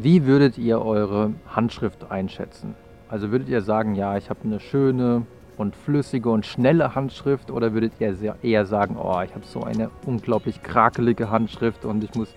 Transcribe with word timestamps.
Wie 0.00 0.26
würdet 0.26 0.58
ihr 0.58 0.80
eure 0.80 1.32
Handschrift 1.48 2.08
einschätzen? 2.08 2.76
Also 3.08 3.32
würdet 3.32 3.48
ihr 3.48 3.62
sagen, 3.62 3.96
ja, 3.96 4.16
ich 4.16 4.30
habe 4.30 4.38
eine 4.44 4.60
schöne 4.60 5.26
und 5.56 5.74
flüssige 5.74 6.30
und 6.30 6.46
schnelle 6.46 6.94
Handschrift 6.94 7.50
oder 7.50 7.74
würdet 7.74 7.94
ihr 7.98 8.36
eher 8.40 8.64
sagen, 8.64 8.96
oh, 8.96 9.20
ich 9.24 9.34
habe 9.34 9.44
so 9.44 9.64
eine 9.64 9.90
unglaublich 10.06 10.62
krakelige 10.62 11.32
Handschrift 11.32 11.84
und 11.84 12.04
ich 12.04 12.14
muss, 12.14 12.28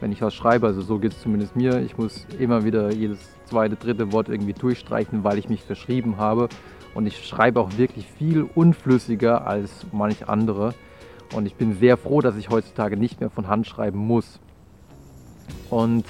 wenn 0.00 0.12
ich 0.12 0.20
was 0.20 0.34
schreibe, 0.34 0.66
also 0.66 0.82
so 0.82 0.98
geht 0.98 1.12
es 1.12 1.22
zumindest 1.22 1.56
mir, 1.56 1.80
ich 1.80 1.96
muss 1.96 2.26
immer 2.38 2.66
wieder 2.66 2.92
jedes 2.92 3.18
zweite, 3.46 3.76
dritte 3.76 4.12
Wort 4.12 4.28
irgendwie 4.28 4.52
durchstreichen, 4.52 5.24
weil 5.24 5.38
ich 5.38 5.48
mich 5.48 5.62
verschrieben 5.62 6.18
habe 6.18 6.50
und 6.94 7.06
ich 7.06 7.26
schreibe 7.26 7.60
auch 7.60 7.78
wirklich 7.78 8.06
viel 8.06 8.42
unflüssiger 8.42 9.46
als 9.46 9.86
manch 9.90 10.28
andere 10.28 10.74
und 11.34 11.46
ich 11.46 11.54
bin 11.54 11.72
sehr 11.72 11.96
froh, 11.96 12.20
dass 12.20 12.36
ich 12.36 12.50
heutzutage 12.50 12.98
nicht 12.98 13.20
mehr 13.20 13.30
von 13.30 13.48
Hand 13.48 13.66
schreiben 13.66 14.00
muss. 14.00 14.38
Und 15.70 16.04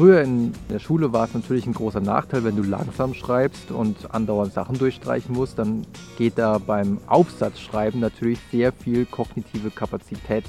Früher 0.00 0.22
in 0.22 0.54
der 0.70 0.78
Schule 0.78 1.12
war 1.12 1.26
es 1.26 1.34
natürlich 1.34 1.66
ein 1.66 1.74
großer 1.74 2.00
Nachteil, 2.00 2.42
wenn 2.42 2.56
du 2.56 2.62
langsam 2.62 3.12
schreibst 3.12 3.70
und 3.70 4.14
andauernd 4.14 4.54
Sachen 4.54 4.78
durchstreichen 4.78 5.34
musst, 5.34 5.58
dann 5.58 5.86
geht 6.16 6.38
da 6.38 6.56
beim 6.56 6.96
Aufsatzschreiben 7.06 8.00
natürlich 8.00 8.38
sehr 8.50 8.72
viel 8.72 9.04
kognitive 9.04 9.70
Kapazität 9.70 10.44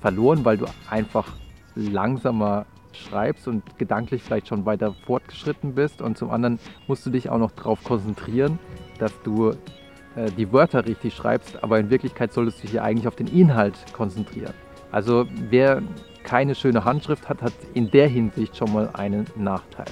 verloren, 0.00 0.46
weil 0.46 0.56
du 0.56 0.64
einfach 0.88 1.34
langsamer 1.74 2.64
schreibst 2.92 3.46
und 3.46 3.78
gedanklich 3.78 4.22
vielleicht 4.22 4.48
schon 4.48 4.64
weiter 4.64 4.94
fortgeschritten 5.04 5.74
bist 5.74 6.00
und 6.00 6.16
zum 6.16 6.30
anderen 6.30 6.58
musst 6.86 7.04
du 7.04 7.10
dich 7.10 7.28
auch 7.28 7.36
noch 7.36 7.50
darauf 7.50 7.84
konzentrieren, 7.84 8.58
dass 8.98 9.12
du 9.22 9.50
äh, 9.50 10.30
die 10.38 10.50
Wörter 10.50 10.86
richtig 10.86 11.14
schreibst, 11.14 11.62
aber 11.62 11.78
in 11.78 11.90
Wirklichkeit 11.90 12.32
solltest 12.32 12.56
du 12.56 12.62
dich 12.62 12.70
hier 12.70 12.84
eigentlich 12.84 13.06
auf 13.06 13.16
den 13.16 13.26
Inhalt 13.26 13.74
konzentrieren. 13.92 14.54
Also 14.90 15.26
wer 15.50 15.82
keine 16.24 16.54
schöne 16.54 16.84
Handschrift 16.84 17.28
hat, 17.28 17.42
hat 17.42 17.52
in 17.74 17.90
der 17.90 18.08
Hinsicht 18.08 18.56
schon 18.56 18.72
mal 18.72 18.90
einen 18.92 19.26
Nachteil. 19.36 19.86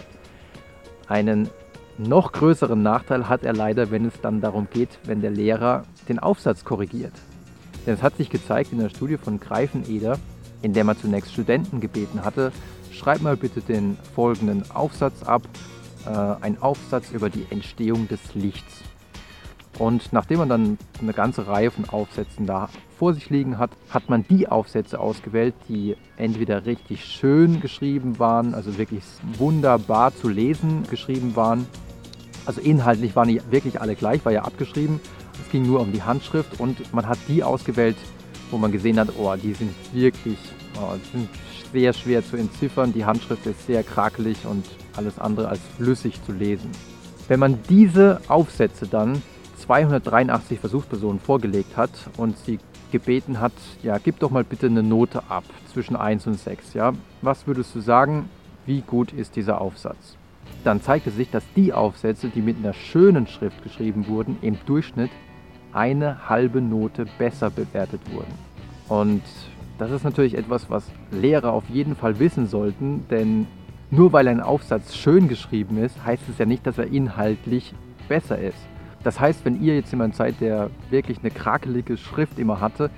Einen 1.09 1.49
noch 1.99 2.33
größeren 2.33 2.83
Nachteil 2.83 3.29
hat 3.29 3.43
er 3.43 3.53
leider, 3.53 3.91
wenn 3.91 4.07
es 4.07 4.21
dann 4.21 4.41
darum 4.41 4.69
geht, 4.71 4.99
wenn 5.05 5.21
der 5.21 5.31
Lehrer 5.31 5.85
den 6.09 6.19
Aufsatz 6.19 6.65
korrigiert. 6.65 7.13
Denn 7.87 7.95
es 7.95 8.03
hat 8.03 8.17
sich 8.17 8.31
gezeigt 8.31 8.73
in 8.73 8.79
der 8.79 8.89
Studie 8.89 9.17
von 9.17 9.41
Greifeneder, 9.41 10.19
in 10.63 10.73
der 10.73 10.85
man 10.85 10.97
zunächst 10.97 11.33
Studenten 11.33 11.81
gebeten 11.81 12.25
hatte, 12.25 12.53
schreib 12.91 13.23
mal 13.23 13.37
bitte 13.37 13.61
den 13.61 13.97
folgenden 14.15 14.71
Aufsatz 14.71 15.23
ab, 15.23 15.43
äh, 16.07 16.11
ein 16.11 16.61
Aufsatz 16.61 17.11
über 17.11 17.31
die 17.31 17.47
Entstehung 17.51 18.09
des 18.09 18.35
Lichts. 18.35 18.83
Und 19.81 20.13
nachdem 20.13 20.41
man 20.41 20.51
dann 20.51 20.79
eine 21.01 21.15
ganze 21.15 21.47
Reihe 21.47 21.71
von 21.71 21.89
Aufsätzen 21.89 22.45
da 22.45 22.69
vor 22.99 23.15
sich 23.15 23.31
liegen 23.31 23.57
hat, 23.57 23.71
hat 23.89 24.11
man 24.11 24.27
die 24.29 24.47
Aufsätze 24.47 25.01
ausgewählt, 25.01 25.55
die 25.71 25.97
entweder 26.19 26.67
richtig 26.67 27.07
schön 27.07 27.63
geschrieben 27.63 28.19
waren, 28.19 28.53
also 28.53 28.77
wirklich 28.77 29.03
wunderbar 29.39 30.15
zu 30.15 30.29
lesen 30.29 30.83
geschrieben 30.91 31.35
waren. 31.35 31.67
Also 32.45 32.61
inhaltlich 32.61 33.17
waren 33.17 33.29
die 33.29 33.41
wirklich 33.51 33.81
alle 33.81 33.95
gleich, 33.95 34.23
war 34.27 34.33
ja 34.33 34.43
abgeschrieben. 34.43 35.01
Es 35.43 35.51
ging 35.51 35.63
nur 35.63 35.81
um 35.81 35.93
die 35.93 36.03
Handschrift 36.03 36.61
und 36.61 36.93
man 36.93 37.09
hat 37.09 37.19
die 37.27 37.43
ausgewählt, 37.43 37.97
wo 38.51 38.59
man 38.59 38.73
gesehen 38.73 39.01
hat, 39.01 39.09
oh, 39.19 39.35
die 39.43 39.55
sind 39.55 39.75
wirklich 39.95 40.37
oh, 40.79 40.93
sind 41.11 41.27
sehr 41.73 41.95
schwer 41.95 42.23
zu 42.23 42.37
entziffern. 42.37 42.93
Die 42.93 43.07
Handschrift 43.07 43.47
ist 43.47 43.67
sehr 43.67 43.83
krakelig 43.83 44.45
und 44.45 44.67
alles 44.95 45.19
andere 45.19 45.49
als 45.49 45.61
flüssig 45.79 46.23
zu 46.27 46.33
lesen. 46.33 46.71
Wenn 47.29 47.41
man 47.41 47.59
diese 47.71 48.21
Aufsätze 48.29 48.87
dann 48.87 49.23
283 49.61 50.59
Versuchspersonen 50.59 51.21
vorgelegt 51.21 51.77
hat 51.77 51.91
und 52.17 52.37
sie 52.39 52.59
gebeten 52.91 53.41
hat, 53.41 53.53
ja, 53.83 53.99
gib 53.99 54.19
doch 54.19 54.31
mal 54.31 54.45
bitte 54.45 54.67
eine 54.67 54.83
Note 54.83 55.23
ab 55.29 55.45
zwischen 55.73 55.97
1 55.97 56.27
und 56.27 56.39
6. 56.39 56.75
Ja? 56.75 56.93
Was 57.23 57.47
würdest 57.47 57.75
du 57.75 57.81
sagen, 57.81 58.29
wie 58.67 58.81
gut 58.81 59.13
ist 59.13 59.37
dieser 59.37 59.61
Aufsatz? 59.61 60.17
Dann 60.65 60.83
zeigte 60.83 61.11
sich, 61.11 61.31
dass 61.31 61.45
die 61.57 61.73
Aufsätze, 61.73 62.29
die 62.29 62.43
mit 62.43 62.57
einer 62.59 62.73
schönen 62.73 63.27
Schrift 63.27 63.63
geschrieben 63.63 64.09
wurden, 64.09 64.39
im 64.43 64.59
Durchschnitt 64.67 65.11
eine 65.73 66.29
halbe 66.29 66.61
Note 66.61 67.07
besser 67.19 67.51
bewertet 67.51 68.01
wurden. 68.13 68.33
Und 68.89 69.23
das 69.79 69.91
ist 69.93 70.05
natürlich 70.05 70.37
etwas, 70.37 70.69
was 70.69 70.85
Lehrer 71.11 71.53
auf 71.53 71.69
jeden 71.71 71.97
Fall 71.97 72.19
wissen 72.19 72.47
sollten, 72.47 73.07
denn 73.09 73.47
nur 73.91 74.13
weil 74.13 74.29
ein 74.29 74.41
Aufsatz 74.41 74.95
schön 74.95 75.29
geschrieben 75.29 75.79
ist, 75.79 76.05
heißt 76.05 76.29
es 76.29 76.39
ja 76.39 76.47
nicht, 76.47 76.67
dass 76.67 76.79
er 76.79 76.87
inhaltlich 76.87 77.73
besser 78.09 78.39
ist. 78.39 78.59
Das 79.03 79.19
heißt, 79.19 79.45
wenn 79.45 79.63
ihr 79.63 79.75
jetzt 79.75 79.91
jemand 79.91 80.15
seid, 80.15 80.41
der 80.41 80.71
wirklich 80.91 81.19
eine 81.21 81.31
krakelige 81.31 81.97
Schrift 81.97 82.39
immer 82.39 82.61
hatte, 82.61 82.91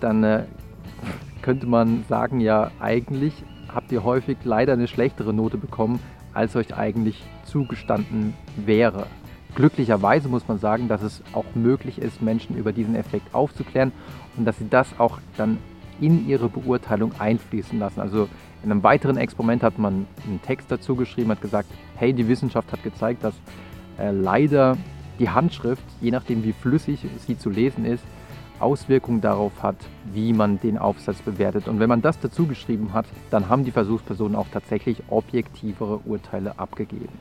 dann 0.00 0.22
äh, 0.22 0.44
könnte 1.42 1.66
man 1.66 2.04
sagen, 2.08 2.40
ja, 2.40 2.70
eigentlich 2.80 3.34
habt 3.74 3.92
ihr 3.92 4.04
häufig 4.04 4.38
leider 4.44 4.72
eine 4.74 4.86
schlechtere 4.86 5.32
Note 5.32 5.58
bekommen, 5.58 6.00
als 6.32 6.54
euch 6.56 6.76
eigentlich 6.76 7.22
zugestanden 7.44 8.34
wäre. 8.56 9.06
Glücklicherweise 9.54 10.28
muss 10.28 10.46
man 10.46 10.58
sagen, 10.58 10.86
dass 10.86 11.02
es 11.02 11.22
auch 11.32 11.44
möglich 11.54 11.98
ist, 12.00 12.22
Menschen 12.22 12.56
über 12.56 12.72
diesen 12.72 12.94
Effekt 12.94 13.34
aufzuklären 13.34 13.92
und 14.36 14.44
dass 14.44 14.58
sie 14.58 14.68
das 14.68 14.98
auch 14.98 15.18
dann 15.36 15.58
in 16.00 16.28
ihre 16.28 16.48
Beurteilung 16.48 17.12
einfließen 17.18 17.78
lassen. 17.78 18.00
Also 18.00 18.28
in 18.62 18.70
einem 18.70 18.82
weiteren 18.82 19.16
Experiment 19.16 19.62
hat 19.62 19.78
man 19.78 20.06
einen 20.24 20.40
Text 20.42 20.70
dazu 20.70 20.94
geschrieben, 20.94 21.30
hat 21.30 21.40
gesagt, 21.40 21.68
hey, 21.96 22.12
die 22.12 22.28
Wissenschaft 22.28 22.72
hat 22.72 22.82
gezeigt, 22.82 23.24
dass 23.24 23.34
äh, 23.98 24.12
leider 24.12 24.76
die 25.20 25.28
Handschrift, 25.28 25.84
je 26.00 26.10
nachdem 26.10 26.42
wie 26.42 26.52
flüssig 26.52 27.06
sie 27.26 27.38
zu 27.38 27.50
lesen 27.50 27.84
ist, 27.84 28.04
Auswirkungen 28.58 29.20
darauf 29.20 29.62
hat, 29.62 29.76
wie 30.12 30.32
man 30.32 30.60
den 30.60 30.78
Aufsatz 30.78 31.22
bewertet. 31.22 31.68
Und 31.68 31.78
wenn 31.80 31.88
man 31.88 32.02
das 32.02 32.18
dazu 32.18 32.46
geschrieben 32.46 32.92
hat, 32.92 33.06
dann 33.30 33.48
haben 33.48 33.64
die 33.64 33.70
Versuchspersonen 33.70 34.36
auch 34.36 34.48
tatsächlich 34.52 35.02
objektivere 35.08 36.00
Urteile 36.04 36.58
abgegeben. 36.58 37.18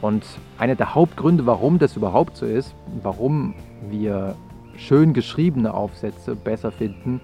Und 0.00 0.24
einer 0.58 0.74
der 0.74 0.94
Hauptgründe, 0.94 1.46
warum 1.46 1.78
das 1.78 1.96
überhaupt 1.96 2.36
so 2.36 2.46
ist, 2.46 2.74
warum 3.02 3.54
wir 3.88 4.36
schön 4.76 5.14
geschriebene 5.14 5.72
Aufsätze 5.72 6.36
besser 6.36 6.70
finden, 6.70 7.20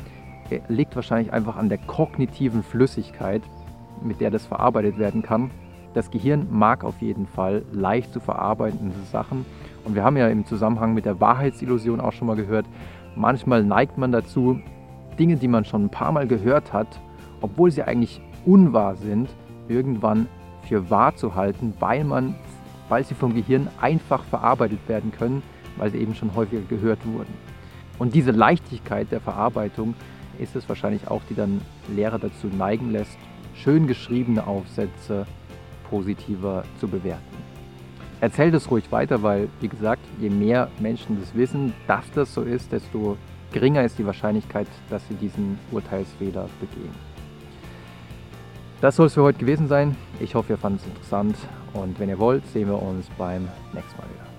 äh, 0.51 0.61
liegt 0.69 0.97
wahrscheinlich 0.97 1.33
einfach 1.33 1.57
an 1.57 1.69
der 1.69 1.79
kognitiven 1.79 2.63
Flüssigkeit, 2.63 3.43
mit 4.03 4.21
der 4.21 4.31
das 4.31 4.47
verarbeitet 4.47 4.99
werden 4.99 5.23
kann. 5.23 5.51
Das 5.95 6.11
Gehirn 6.11 6.47
mag 6.51 6.85
auf 6.85 7.01
jeden 7.01 7.27
Fall 7.27 7.65
leicht 7.73 8.13
zu 8.13 8.21
verarbeitende 8.21 8.95
Sachen 9.11 9.45
und 9.85 9.95
wir 9.95 10.05
haben 10.05 10.17
ja 10.17 10.29
im 10.29 10.47
Zusammenhang 10.47 10.95
mit 10.95 11.05
der 11.05 11.21
Wahrheitsillusion 11.21 12.01
auch 12.01 12.13
schon 12.13 12.27
mal 12.27 12.37
gehört, 12.37 12.67
manchmal 13.17 13.65
neigt 13.65 13.99
man 13.99 14.13
dazu, 14.13 14.61
Dinge, 15.19 15.37
die 15.37 15.49
man 15.49 15.65
schon 15.65 15.85
ein 15.85 15.91
paar 15.91 16.13
Mal 16.13 16.27
gehört 16.27 16.73
hat, 16.73 17.01
obwohl 17.41 17.71
sie 17.71 17.83
eigentlich 17.83 18.21
unwahr 18.45 18.97
sind, 18.97 19.29
irgendwann 19.69 20.27
für 20.69 20.91
wahr 20.91 21.15
zu 21.15 21.35
halten, 21.35 21.75
weil, 21.79 22.05
man, 22.05 22.35
weil 22.89 23.05
sie 23.05 23.15
vom 23.15 23.35
Gehirn 23.35 23.69
einfach 23.81 24.23
verarbeitet 24.25 24.81
werden 24.89 25.13
können, 25.13 25.43
weil 25.77 25.91
sie 25.91 25.99
eben 25.99 26.15
schon 26.15 26.35
häufiger 26.35 26.63
gehört 26.69 27.01
wurden. 27.07 27.33
Und 27.99 28.15
diese 28.15 28.31
Leichtigkeit 28.31 29.11
der 29.11 29.21
Verarbeitung 29.21 29.95
ist 30.39 30.57
es 30.57 30.69
wahrscheinlich 30.69 31.09
auch, 31.09 31.21
die 31.29 31.35
dann 31.35 31.61
Lehrer 31.95 32.19
dazu 32.19 32.47
neigen 32.47 32.91
lässt, 32.93 33.19
schön 33.55 33.87
geschriebene 33.87 34.47
Aufsätze 34.47 35.27
positiver 35.91 36.65
zu 36.79 36.89
bewerten. 36.89 37.50
Erzähl 38.21 38.51
das 38.51 38.71
ruhig 38.71 38.93
weiter, 38.93 39.23
weil, 39.23 39.49
wie 39.61 39.69
gesagt, 39.69 40.03
je 40.21 40.29
mehr 40.29 40.69
Menschen 40.79 41.19
das 41.19 41.35
wissen, 41.35 41.73
dass 41.87 42.05
das 42.13 42.35
so 42.35 42.43
ist, 42.43 42.71
desto 42.71 43.17
geringer 43.53 43.83
ist 43.83 43.99
die 43.99 44.07
Wahrscheinlichkeit, 44.07 44.67
dass 44.91 45.07
sie 45.09 45.15
diesen 45.15 45.59
Urteilsfehler 45.71 46.49
begehen. 46.61 46.95
Das 48.81 48.97
soll 48.97 49.07
es 49.07 49.15
für 49.15 49.23
heute 49.23 49.39
gewesen 49.39 49.69
sein. 49.69 49.97
Ich 50.21 50.35
hoffe, 50.35 50.53
ihr 50.53 50.59
fandet 50.59 50.83
es 50.83 50.89
interessant 50.89 51.37
und 51.73 51.99
wenn 51.99 52.09
ihr 52.09 52.19
wollt, 52.19 52.47
sehen 52.47 52.69
wir 52.69 52.81
uns 52.81 53.07
beim 53.17 53.49
nächsten 53.73 53.97
Mal 53.99 54.09
wieder. 54.09 54.30